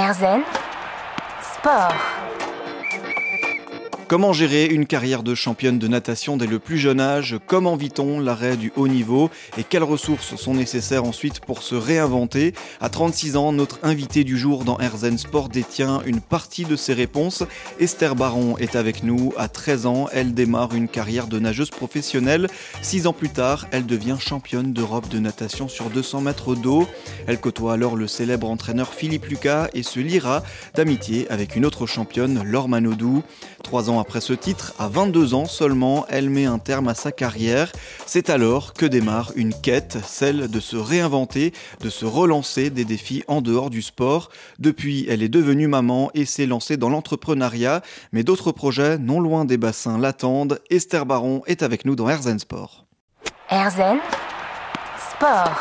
[0.00, 0.44] Erzen
[1.42, 1.94] Sport.
[4.10, 7.38] Comment gérer une carrière de championne de natation dès le plus jeune âge?
[7.46, 9.30] Comment vit-on l'arrêt du haut niveau?
[9.56, 12.52] Et quelles ressources sont nécessaires ensuite pour se réinventer?
[12.80, 16.92] À 36 ans, notre invité du jour dans Herzen Sport détient une partie de ses
[16.92, 17.44] réponses.
[17.78, 19.32] Esther Baron est avec nous.
[19.36, 22.48] À 13 ans, elle démarre une carrière de nageuse professionnelle.
[22.82, 26.88] Six ans plus tard, elle devient championne d'Europe de natation sur 200 mètres d'eau.
[27.28, 30.42] Elle côtoie alors le célèbre entraîneur Philippe Lucas et se liera
[30.74, 33.22] d'amitié avec une autre championne, Laure Manodou.
[34.00, 37.70] Après ce titre, à 22 ans seulement, elle met un terme à sa carrière.
[38.06, 43.22] C'est alors que démarre une quête, celle de se réinventer, de se relancer des défis
[43.28, 44.30] en dehors du sport.
[44.58, 47.82] Depuis, elle est devenue maman et s'est lancée dans l'entrepreneuriat,
[48.12, 50.60] mais d'autres projets non loin des bassins l'attendent.
[50.70, 52.86] Esther Baron est avec nous dans Herzen Sport.
[53.50, 53.98] Erzen
[55.12, 55.60] Sport.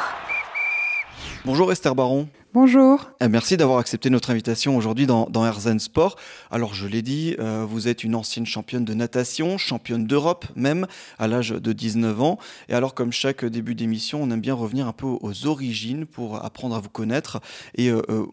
[1.46, 2.28] Bonjour Esther Baron.
[2.62, 3.10] Bonjour.
[3.22, 6.18] Eh, merci d'avoir accepté notre invitation aujourd'hui dans, dans Herzen Sport.
[6.52, 10.86] Alors, je l'ai dit, euh, vous êtes une ancienne championne de natation, championne d'Europe même,
[11.20, 12.38] à l'âge de 19 ans.
[12.68, 16.44] Et alors, comme chaque début d'émission, on aime bien revenir un peu aux origines pour
[16.44, 17.40] apprendre à vous connaître.
[17.76, 18.26] Et euh, euh,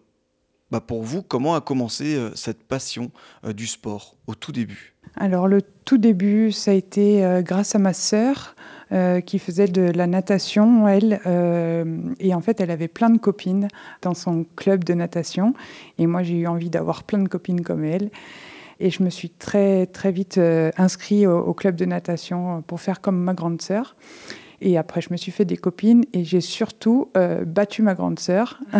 [0.72, 3.12] bah pour vous, comment a commencé cette passion
[3.54, 4.96] du sport au tout début?
[5.14, 8.56] Alors, le tout début, ça a été grâce à ma sœur.
[8.92, 11.20] Euh, qui faisait de la natation, elle.
[11.26, 11.84] Euh,
[12.20, 13.66] et en fait, elle avait plein de copines
[14.00, 15.54] dans son club de natation.
[15.98, 18.10] Et moi, j'ai eu envie d'avoir plein de copines comme elle.
[18.78, 22.80] Et je me suis très, très vite euh, inscrite au, au, club de natation pour
[22.80, 23.96] faire comme ma grande sœur.
[24.60, 28.18] Et après, je me suis fait des copines et j'ai surtout euh, battu ma grande
[28.18, 28.60] sœur.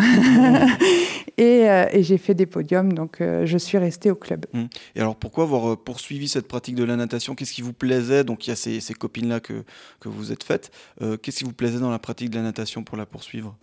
[1.39, 4.47] et, euh, et j'ai fait des podiums, donc euh, je suis restée au club.
[4.53, 4.65] Mmh.
[4.95, 7.35] Et alors, pourquoi avoir poursuivi cette pratique de la natation?
[7.35, 8.25] Qu'est-ce qui vous plaisait?
[8.25, 9.65] Donc, il y a ces, ces copines-là que,
[10.01, 10.71] que vous êtes faites.
[11.23, 13.57] Qu'est-ce qui vous plaisait dans la pratique de la natation pour la poursuivre?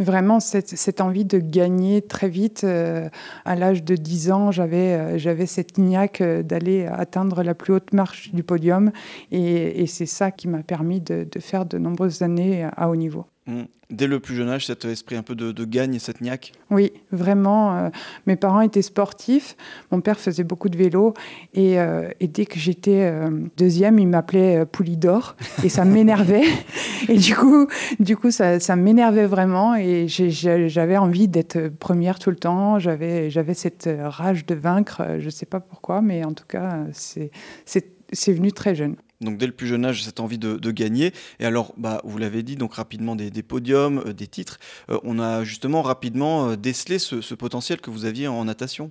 [0.00, 2.64] Vraiment cette, envie de gagner très vite.
[2.64, 3.08] Euh,
[3.44, 7.74] à l'âge de 10 ans, j'avais, euh, j'avais cette niaque euh, d'aller atteindre la plus
[7.74, 8.90] haute marche du podium.
[9.30, 13.26] Et, c'est ça qui m'a permis de, faire de nombreuses années à haut niveau.
[13.50, 13.64] Mmh.
[13.90, 16.52] Dès le plus jeune âge, cet esprit un peu de, de gagne et cette niaque
[16.70, 17.74] Oui, vraiment.
[17.74, 17.88] Euh,
[18.26, 19.56] mes parents étaient sportifs.
[19.90, 21.14] Mon père faisait beaucoup de vélo.
[21.54, 25.34] Et, euh, dès que j'étais euh, deuxième, il m'appelait Poulidor.
[25.64, 26.44] Et ça m'énervait.
[27.08, 27.66] et du coup,
[27.98, 29.74] du coup ça, ça m'énervait vraiment.
[29.74, 32.78] Et j'avais envie d'être première tout le temps.
[32.78, 35.02] J'avais cette rage de vaincre.
[35.18, 38.94] Je ne sais pas pourquoi, mais en tout cas, c'est venu très jeune.
[39.20, 41.12] Donc dès le plus jeune âge, cette envie de, gagner.
[41.40, 44.58] Et alors, bah, vous l'avez dit, donc rapidement des, podiums, euh, des titres.
[44.88, 48.90] Euh, on a justement rapidement euh, décelé ce, potentiel que vous aviez en natation.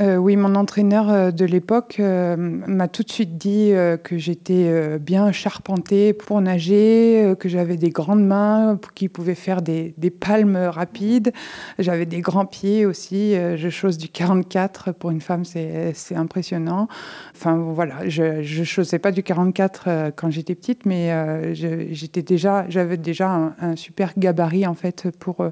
[0.00, 3.72] Oui, mon entraîneur de l'époque m'a tout de suite dit
[4.02, 9.94] que j'étais bien charpentée pour nager, que j'avais des grandes mains qui pouvaient faire des,
[9.98, 11.32] des palmes rapides.
[11.78, 13.34] J'avais des grands pieds aussi.
[13.34, 16.88] je chose du 44 pour une femme, c'est impressionnant.
[17.36, 22.96] Enfin voilà, je ne chaussais pas du 44 quand j'étais petite, mais j'étais déjà, j'avais
[22.96, 25.44] déjà un, super gabarit en fait pour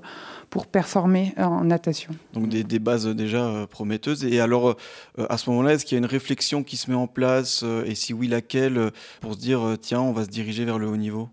[0.50, 2.12] pour performer en natation.
[2.34, 4.24] Donc des, bases déjà prometteuses.
[4.24, 4.76] Et alors,
[5.18, 7.62] euh, à ce moment-là, est-ce qu'il y a une réflexion qui se met en place
[7.64, 8.90] euh, Et si oui, laquelle euh,
[9.20, 11.28] Pour se dire, tiens, on va se diriger vers le haut niveau?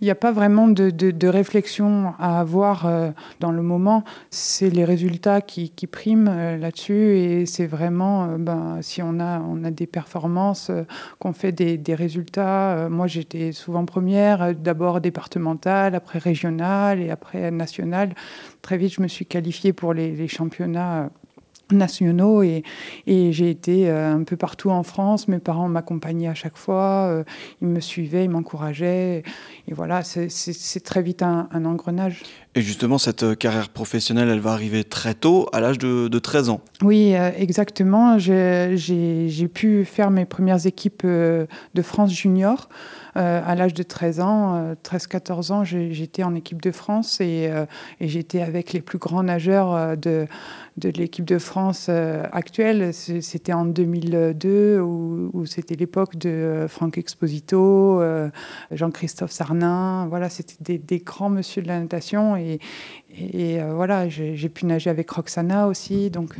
[0.00, 4.04] Il n'y a pas vraiment de, de, réflexion à avoir euh, dans le moment.
[4.30, 9.18] C'est les résultats qui, qui priment euh, là-dessus et c'est vraiment, euh, ben, si on
[9.20, 10.70] a, on a des performances,
[11.18, 12.88] qu'on fait des, des résultats.
[12.90, 18.14] Moi, j'étais souvent première, d'abord départementale, après régionale et après nationale.
[18.62, 21.10] Très vite, je me suis qualifiée pour les championnats
[21.72, 22.62] nationaux et,
[23.06, 25.28] j'ai été euh, un peu partout en France.
[25.28, 27.24] Mes parents m'accompagnaient à chaque fois, euh,
[27.60, 29.22] ils me suivaient, ils m'encourageaient.
[29.68, 32.22] Et voilà, c'est très vite un, engrenage.
[32.56, 36.18] Et justement, cette euh, carrière professionnelle, elle va arriver très tôt, à l'âge de, de
[36.18, 36.62] 13 ans.
[36.82, 38.18] Oui, euh, exactement.
[38.18, 42.68] J'ai pu faire mes premières équipes euh, de France junior.
[43.18, 47.50] À l'âge de 13 ans, euh, 13-14 ans, j'étais en équipe de France et,
[47.98, 50.26] j'étais avec les plus grands nageurs de,
[50.82, 52.92] l'équipe de France actuelle.
[52.92, 58.02] C'était en 2002 où, où c'était l'époque de Franck Exposito,
[58.70, 60.08] Jean-Christophe Sarnin.
[60.10, 62.60] Voilà, c'était des, grands monsieur de la natation et,
[63.18, 66.10] et euh, voilà, j'ai pu nager avec Roxana aussi.
[66.10, 66.34] Donc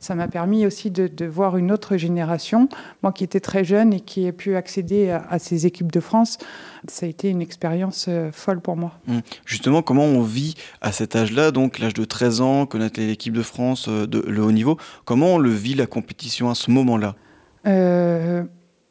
[0.00, 2.68] ça m'a permis aussi de, de voir une autre génération.
[3.02, 6.00] Moi qui étais très jeune et qui ai pu accéder à, à ces équipes de
[6.00, 6.38] France,
[6.88, 8.92] ça a été une expérience euh, folle pour moi.
[9.06, 9.18] Mmh.
[9.44, 13.42] Justement, comment on vit à cet âge-là, donc l'âge de 13 ans, connaître l'équipe de
[13.42, 17.16] France, euh, de, le haut niveau, comment on le vit la compétition à ce moment-là?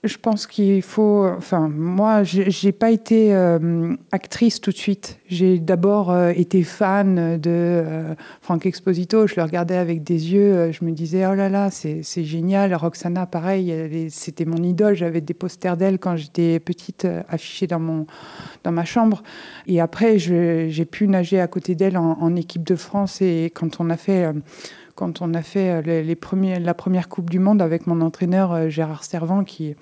[0.08, 1.26] Je pense qu'il faut.
[1.38, 5.20] Enfin, moi, j'ai pas été euh, actrice tout de suite.
[5.28, 9.28] J'ai d'abord euh, été fan de euh, Franck Exposito.
[9.28, 10.72] Je le regardais avec des yeux.
[10.72, 12.74] je me disais, oh là là, c'est génial.
[12.74, 14.96] Roxana, pareil, c'était mon idole.
[14.96, 18.08] J'avais des posters d'elle quand j'étais petite affichés dans, mon,
[18.64, 19.24] dans ma chambre.
[19.68, 23.22] Et après, j'ai pu nager à côté d'elle en, équipe de France.
[23.22, 24.28] Et quand on a fait
[24.96, 29.04] quand on a fait les, premiers, la première Coupe du Monde avec mon entraîneur Gérard
[29.04, 29.76] Servant, qui,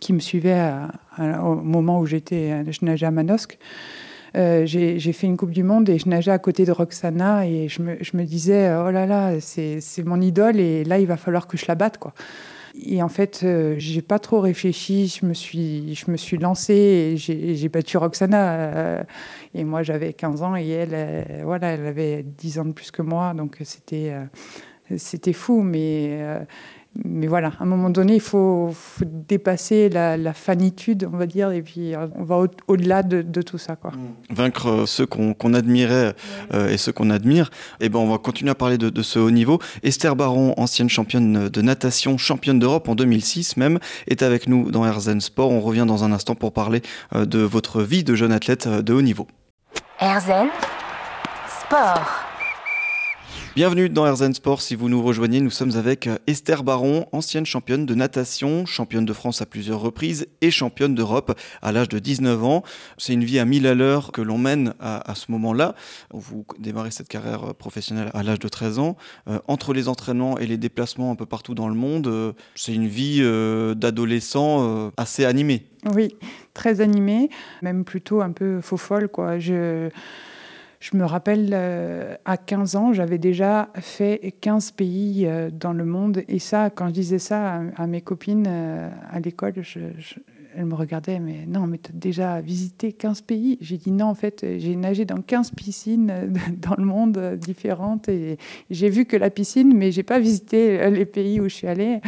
[0.00, 0.70] qui me suivait
[1.18, 3.58] au moment où j'étais, je nageais à Manosque.
[4.36, 7.68] Euh, j'ai fait une Coupe du Monde et je nageais à côté de Roxana et
[7.68, 11.56] je me, disais, oh là là, c'est mon idole et là, il va falloir que
[11.56, 11.98] je la batte.
[11.98, 12.14] Quoi.
[12.84, 16.74] Et en fait, euh, j'ai pas trop réfléchi, je me suis, je me suis lancée
[16.74, 18.52] et j'ai battu Roxana.
[18.54, 19.02] Euh,
[19.54, 23.02] et moi, j'avais 15 ans et elle, voilà, elle avait 10 ans de plus que
[23.02, 24.12] moi, donc c'était
[24.96, 25.62] c'était fou.
[25.62, 26.18] Mais
[27.02, 31.62] mais voilà, à un moment donné, il faut, dépasser la, fanitude, on va dire, et
[31.62, 32.38] puis euh, on va
[32.68, 33.76] au-delà de, tout ça.
[33.76, 33.90] Quoi.
[33.90, 34.34] Mmh.
[34.34, 36.14] Vaincre euh, ceux qu'on admirait
[36.52, 37.50] euh, et ceux qu'on admire.
[37.80, 39.58] Et eh ben, on va continuer à parler de, ce haut niveau.
[39.82, 44.86] Esther Baron, ancienne championne de natation, championne d'Europe en 2006 même, est avec nous dans
[44.86, 45.50] Herzen Sport.
[45.50, 46.82] On revient dans un instant pour parler
[47.14, 49.26] de votre vie de jeune athlète de haut niveau.
[50.00, 50.48] Herzen
[51.48, 52.33] Sport.
[53.56, 54.60] Bienvenue dans Herzen Sport.
[54.60, 59.04] Si vous nous rejoignez, nous sommes avec euh, Esther Baron, ancienne championne de natation, championne
[59.04, 62.64] de France à plusieurs reprises et championne d'Europe à l'âge de 19 ans.
[62.98, 65.76] C'est une vie à mille à l'heure que l'on mène à, ce moment-là.
[66.10, 68.96] Vous démarrez cette carrière euh, professionnelle à l'âge de 13 ans.
[69.28, 72.88] Euh, entre les entraînements et les déplacements un peu partout dans le monde, c'est une
[72.88, 73.22] vie
[73.76, 75.64] d'adolescent assez animée.
[75.94, 76.16] Oui,
[76.54, 77.30] très animée,
[77.62, 79.08] même plutôt un peu faux folle.
[79.08, 79.38] Quoi.
[79.38, 79.90] Je
[80.84, 85.86] je me rappelle, euh, à 15 ans, j'avais déjà fait 15 pays euh, dans le
[85.86, 86.22] monde.
[86.28, 89.54] Et ça, quand je disais ça à, mes copines euh, à l'école,
[90.54, 93.56] elles me regardaient, mais non, mais tu as déjà visité 15 pays?
[93.62, 96.12] J'ai dit non, en fait, j'ai nagé dans 15 piscines
[96.58, 98.10] dans le monde différentes.
[98.10, 98.36] Et
[98.68, 102.02] j'ai vu que la piscine, mais j'ai pas visité les pays où je suis allée.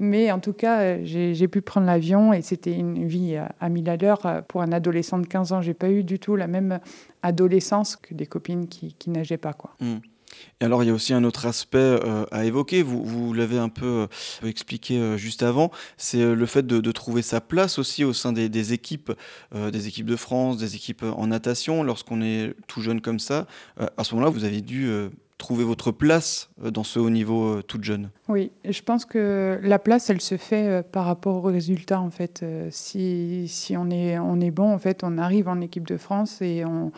[0.00, 3.96] Mais en tout cas, j'ai pu prendre l'avion et c'était une vie à, mille à
[3.96, 4.42] l'heure.
[4.48, 6.80] Pour un adolescent de 15 ans, j'ai pas eu du tout la même
[7.22, 9.52] adolescence que des copines qui, qui nageaient pas.
[9.52, 9.74] Quoi.
[9.80, 9.98] Hmm.
[10.60, 13.68] Et alors, il y a aussi un autre aspect euh, à évoquer, vous, l'avez un
[13.68, 14.06] peu
[14.42, 18.32] euh, expliqué euh, juste avant, c'est le fait de, trouver sa place aussi au sein
[18.32, 19.12] des, équipes,
[19.54, 21.82] des équipes de France, des équipes en natation.
[21.84, 23.46] Lorsqu'on est tout jeune comme ça,
[23.96, 24.90] à ce moment-là, vous avez dû
[25.40, 28.10] trouver votre place dans ce haut niveau toute jeune?
[28.28, 32.44] Oui, je pense que la place, elle se fait par rapport aux résultats, en fait.
[32.70, 36.40] si, si on, est, on est bon, en fait, on arrive en équipe de France
[36.42, 36.92] et on,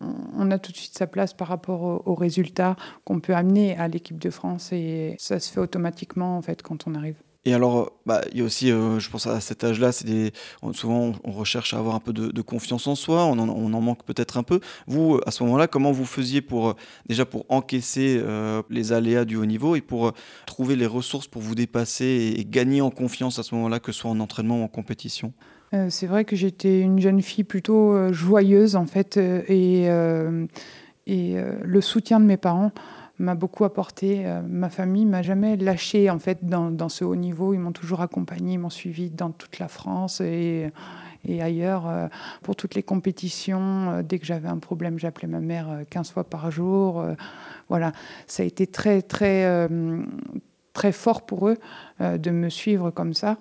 [0.00, 3.88] on a tout de suite sa place par rapport aux, résultats qu'on peut amener à
[3.88, 7.16] l'équipe de France et ça se fait automatiquement en fait quand on arrive.
[7.46, 10.32] Et alors, bah, il y a aussi, euh, je pense à cet âge-là, c'est
[10.72, 14.36] souvent on recherche à avoir un peu de, confiance en soi, on en, manque peut-être
[14.36, 14.60] un peu.
[14.86, 16.74] Vous, à ce moment-là, comment vous faisiez pour
[17.08, 20.12] déjà pour encaisser euh, les aléas du haut niveau et pour euh,
[20.44, 24.00] trouver les ressources pour vous dépasser et, gagner en confiance à ce moment-là, que ce
[24.00, 25.32] soit en entraînement ou en compétition?
[25.74, 30.46] Euh, c'est vrai que j'étais une jeune fille plutôt euh, joyeuse en fait euh,
[31.08, 32.72] et le soutien de mes parents
[33.18, 34.24] m'a beaucoup apporté.
[34.48, 37.54] ma famille m'a jamais lâché en fait dans, ce haut niveau.
[37.54, 40.70] Ils m'ont toujours accompagné, ils m'ont suivi dans toute la France et,
[41.24, 42.10] et ailleurs
[42.42, 44.02] pour toutes les compétitions.
[44.02, 47.04] dès que j'avais un problème, j'appelais ma mère 15 fois par jour.
[47.68, 47.92] voilà,
[48.26, 49.68] ça a été très très
[50.76, 51.56] très fort pour eux
[52.00, 53.38] de me suivre comme ça.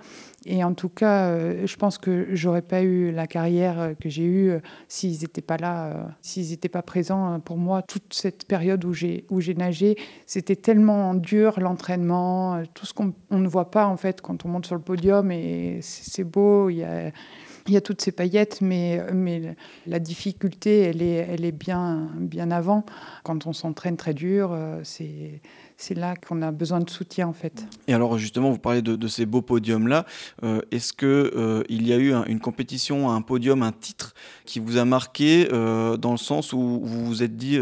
[0.48, 4.10] Et en tout cas, euh, je pense que j'aurais pas eu la carrière euh, que
[4.10, 7.40] j'ai eue euh, s'ils n'étaient pas là, s'ils n'étaient pas présents.
[7.40, 12.86] Pour moi, toute cette période où j'ai où j'ai nagé, c'était tellement dur l'entraînement, tout
[12.86, 16.24] ce qu'on ne voit pas en fait quand on monte sur le podium et c'est
[16.24, 16.70] beau.
[16.70, 17.12] Il y a
[17.68, 19.02] il y a toutes ces paillettes, mais,
[19.88, 22.12] la difficulté, elle est, bien,
[22.52, 22.86] avant.
[23.24, 25.42] Quand on s'entraîne très dur, c'est
[25.78, 27.66] c'est là qu'on a besoin de soutien en fait.
[27.88, 30.06] Et alors justement, vous parlez de, ces beaux podiums-là.
[30.44, 34.14] Euh, est-ce qu'il euh, y a eu une compétition, un podium, un titre
[34.46, 37.60] qui vous a marqué euh, dans le sens où vous vous êtes dit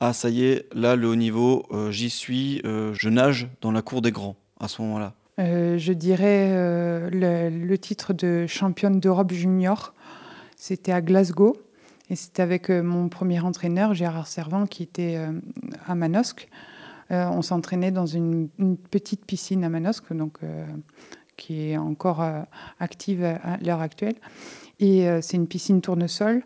[0.00, 4.02] ah ça y est, là le haut niveau, j'y suis, je nage dans la cour
[4.02, 5.14] des grands à ce moment-là?
[5.38, 6.50] Je dirais
[7.10, 9.94] le, le, titre de championne d'Europe junior.
[10.56, 11.56] C'était à Glasgow.
[12.10, 15.18] Et c'était avec mon premier entraîneur, Gérard Servant, qui était
[15.86, 16.48] à Manosque.
[17.12, 18.48] Euh, on s'entraînait dans une,
[18.90, 20.66] petite piscine à Manosque, donc, euh,
[21.36, 22.40] qui est encore euh,
[22.80, 24.16] active à l'heure actuelle.
[24.80, 26.42] Et c'est une piscine tournesol.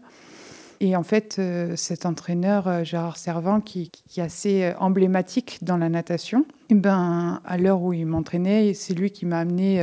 [0.80, 1.40] Et en fait,
[1.76, 7.80] cet entraîneur, Gérard Servant, qui, est assez emblématique dans la natation, eh ben, à l'heure
[7.82, 9.82] où il m'entraînait, c'est lui qui m'a amené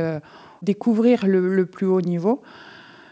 [0.64, 2.42] découvrir le, plus haut niveau.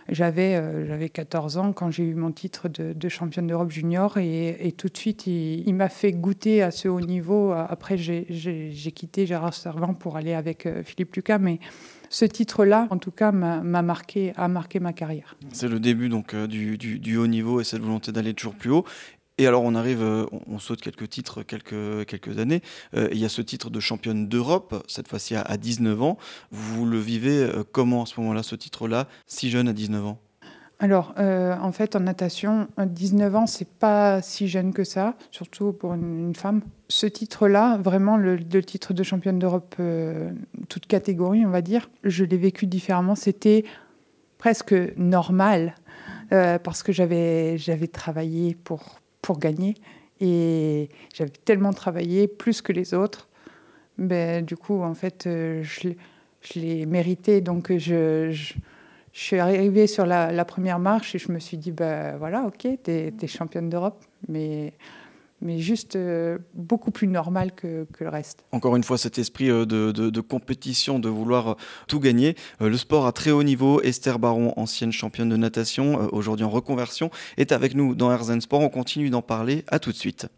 [0.08, 4.74] J'avais euh, j'avais 14 ans quand j'ai eu mon titre de, championne d'Europe junior et,
[4.76, 7.52] tout de suite, il, m'a fait goûter à ce haut niveau.
[7.52, 11.60] Après, j'ai quitté Gérard Servant pour aller avec euh, Philippe Lucas, mais
[12.12, 15.34] ce titre-là, en tout cas, m'a marqué, a marqué ma carrière.
[15.52, 18.84] C'est le début donc euh, du, haut niveau et cette volonté d'aller toujours plus haut.
[19.38, 22.60] Et alors on arrive, euh, on, saute quelques titres, quelques, années.
[22.94, 26.18] Euh, il y a ce titre de championne d'Europe, cette fois-ci à, 19 ans.
[26.50, 30.18] Vous le vivez comment à ce moment-là, ce titre-là, si jeune à 19 ans?
[30.82, 35.94] Alors, en fait, en natation, 19 ans, c'est pas si jeune que ça, surtout pour
[35.94, 36.60] une, femme.
[36.88, 39.76] Ce titre-là, vraiment le, titre de championne d'Europe,
[40.68, 43.14] toute catégorie, on va dire, je l'ai vécu différemment.
[43.14, 43.64] C'était
[44.38, 45.76] presque normal
[46.30, 47.56] parce que j'avais
[47.92, 49.76] travaillé pour, pour gagner.
[50.22, 53.28] Et j'avais tellement travaillé, plus que les autres.
[53.98, 55.88] Ben, du coup, en fait, euh, je,
[56.54, 57.40] l'ai mérité.
[57.40, 58.54] Donc, je,
[59.20, 62.90] suis arrivée sur la, première marche et je me suis dit, ben voilà, ok, tu
[62.90, 64.02] es, championne d'Europe.
[64.28, 64.72] Mais
[65.42, 68.44] mais juste euh, beaucoup plus normal que, que, le reste.
[68.52, 71.54] Encore une fois, cet esprit euh, de, de, compétition, de vouloir euh,
[71.88, 72.36] tout gagner.
[72.60, 77.10] le sport à très haut niveau, Esther Baron, ancienne championne de natation, aujourd'hui en reconversion,
[77.36, 78.60] est avec nous dans Herzen Sport.
[78.60, 79.64] On continue d'en parler.
[79.66, 80.28] À tout de suite.